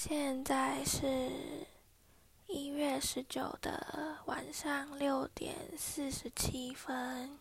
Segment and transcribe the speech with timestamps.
[0.00, 1.28] 现在是
[2.46, 7.36] 一月十九的晚上六点四十七分。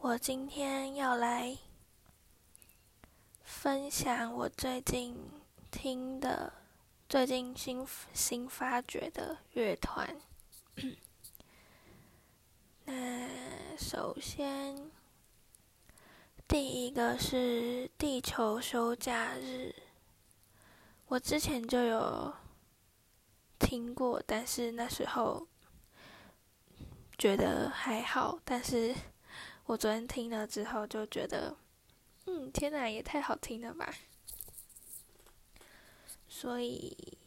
[0.00, 1.56] 我今天要来
[3.42, 5.16] 分享我最近
[5.70, 6.52] 听的、
[7.08, 10.14] 最近新新发掘的乐团。
[12.84, 13.26] 那
[13.78, 14.90] 首先，
[16.46, 19.74] 第一个是地球休假日。
[21.12, 22.32] 我之前就有
[23.58, 25.46] 听过，但是那时候
[27.18, 28.40] 觉得还好。
[28.46, 28.94] 但是
[29.66, 31.54] 我昨天听了之后，就觉得，
[32.24, 33.94] 嗯，天哪，也太好听了吧！
[36.28, 37.18] 所以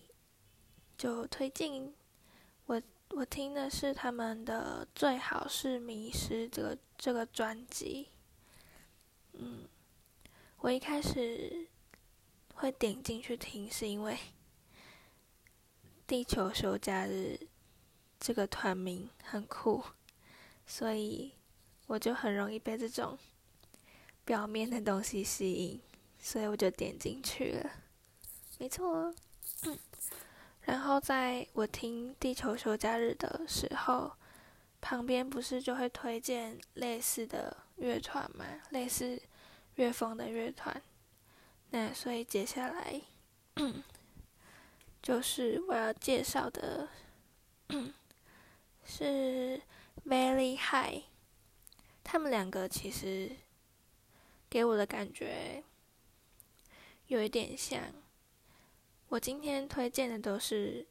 [0.98, 1.94] 就推荐
[2.66, 2.82] 我。
[3.10, 8.10] 我听的是他们的《最好是迷失》这个这个专辑。
[9.34, 9.70] 嗯，
[10.58, 11.68] 我一开始
[12.56, 14.14] 会点进去听，是因为
[16.08, 17.40] 《地球休假日》
[18.20, 19.84] 这个团名很酷，
[20.66, 21.34] 所以
[21.88, 23.18] 我就很容易被这种
[24.24, 25.82] 表面的东西吸引，
[26.20, 27.72] 所以我就点进去了。
[28.58, 29.14] 没错。
[30.62, 34.12] 然后在我听《地球休假日》的时候，
[34.82, 38.46] 旁边不是就会推荐类似的乐团吗？
[38.72, 39.22] 类似
[39.76, 40.82] 乐风的乐团。
[41.76, 43.02] 那所以接下来
[45.02, 46.88] 就是我要介绍的，
[48.86, 49.62] 是
[50.06, 51.04] Very High。
[52.02, 53.30] 他们两个其实
[54.50, 55.62] 给我的感觉
[57.08, 57.82] 有一点像。
[59.10, 60.88] 我今天推荐的都是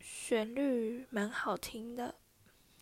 [0.00, 2.14] 旋律蛮好听的，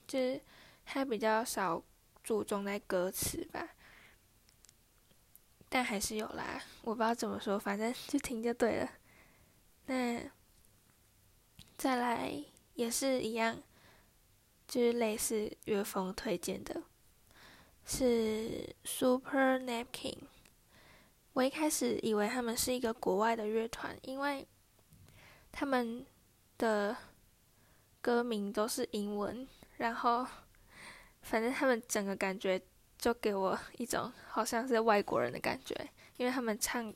[0.06, 0.40] 就是
[0.84, 1.82] 它比较少
[2.22, 3.70] 注重在歌词吧，
[5.70, 6.62] 但还是有啦。
[6.82, 8.90] 我不知道怎么说，反正就听就对了。
[9.86, 10.20] 那
[11.78, 13.62] 再来也是一样，
[14.68, 16.82] 就是类似乐风推荐的，
[17.86, 20.18] 是 Super Napkin。
[21.32, 24.46] 我一开始以为他们是一个国外的乐团，因为
[25.52, 26.04] 他们
[26.58, 26.96] 的
[28.00, 30.26] 歌名都是英文，然后
[31.22, 32.60] 反正他们整个感觉
[33.00, 35.74] 就给我一种好像是外国人的感觉，
[36.18, 36.94] 因为他们唱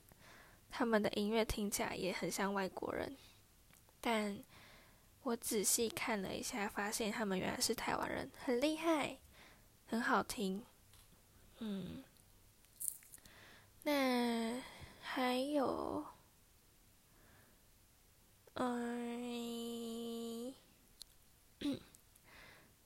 [0.71, 3.17] 他们的音乐听起来也很像外国人，
[4.01, 4.39] 但
[5.23, 9.17] 我仔细看了一下，发现他们原来是台湾人，很厉害，
[9.87, 10.63] 很好听，
[11.61, 12.05] 嗯。
[13.87, 14.63] 那
[15.01, 16.07] 还有，
[18.55, 20.55] 嗯，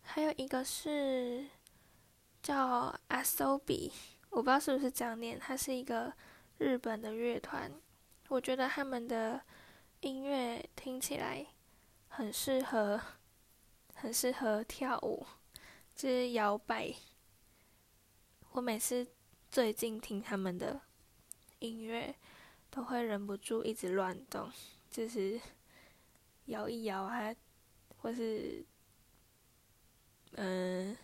[0.02, 1.46] 还有一个是
[2.48, 3.92] 叫 Asobi，
[4.30, 6.10] 我不知道是不是这样念，它是一个
[6.56, 7.70] 日本的乐团。
[8.28, 9.38] 我觉得他们的
[10.00, 11.46] 音乐听起来
[12.08, 12.98] 很适合，
[13.96, 15.26] 很适合跳舞，
[15.94, 16.90] 就是摇摆。
[18.52, 19.06] 我每次
[19.50, 20.80] 最近听他们的。
[21.58, 22.14] 音乐
[22.70, 24.50] 都会忍不住一直乱动，
[24.88, 25.38] 就是
[26.46, 27.34] 摇一摇啊，
[27.98, 28.64] 或是
[30.36, 30.96] 嗯，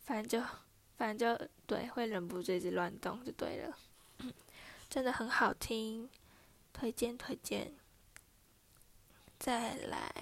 [0.00, 0.48] 反正就
[0.96, 3.76] 反正就对，会忍不住一直乱动就对了，
[4.88, 6.08] 真的很好听，
[6.72, 7.74] 推荐推荐。
[9.38, 10.14] 再来，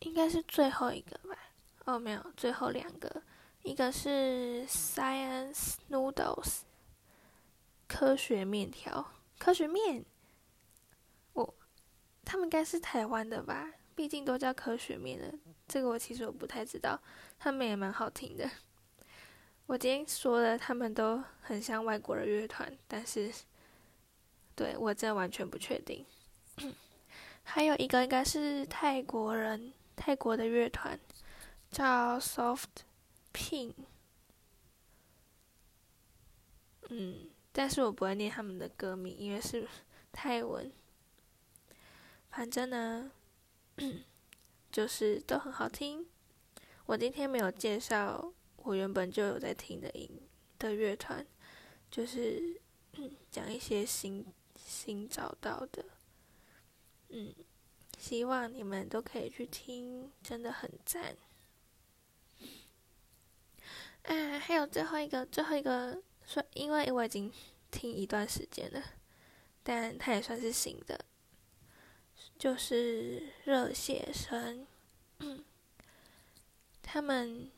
[0.00, 1.36] 应该是最后一个吧？
[1.84, 3.22] 哦，没有，最后两个，
[3.62, 6.60] 一个是 Science Noodles。
[7.86, 10.04] 科学面条，科学面，
[11.32, 11.54] 我
[12.24, 13.72] 他们应该是台湾的吧？
[13.94, 15.38] 毕竟都叫科学面了。
[15.70, 17.00] 这个我其实我不太知道，
[17.38, 18.50] 他们也蛮好听的。
[19.66, 23.32] 我今天说的他们都很像外国的乐团，但是
[24.56, 26.04] 对我真的完全不确定。
[27.44, 30.98] 还有一个应该是泰国人，泰国的乐团
[31.70, 32.82] 叫 Soft
[33.32, 33.74] Pink，
[36.88, 37.30] 嗯。
[37.52, 39.66] 但是我不会念他们的歌名，因为是
[40.12, 40.70] 泰文。
[42.30, 43.10] 反正呢，
[44.70, 46.06] 就是都很好听。
[46.86, 50.08] 我今天没有介绍我原本就有在听的音
[50.58, 51.26] 的乐团，
[51.90, 52.60] 就是
[53.30, 54.26] 讲一些新
[54.56, 55.84] 新找到的。
[57.08, 57.34] 嗯，
[57.98, 61.16] 希望你们都可以去听，真的很赞。
[64.04, 66.02] 啊，还有最后一个，最后一个。
[66.26, 67.32] 说，因为我已经
[67.72, 68.80] 听一段时间了，
[69.64, 71.04] 但它也算是新的，
[72.38, 74.66] 就是热血生，
[76.82, 77.50] 他们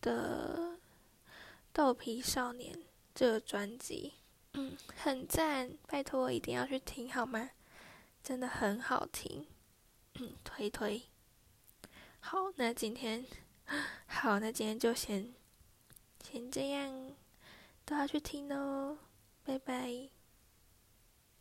[0.00, 0.78] 的
[1.72, 2.74] 《豆皮少年》
[3.14, 4.14] 这个专辑，
[4.52, 7.50] 嗯，很赞，拜托一定要去听好吗？
[8.22, 9.46] 真的很好听，
[10.14, 11.02] 嗯，推推。
[12.20, 13.26] 好，那今天，
[14.06, 15.34] 好，那今天就先
[16.22, 17.12] 先这样，
[17.84, 18.96] 都要去听哦，
[19.44, 20.08] 拜拜。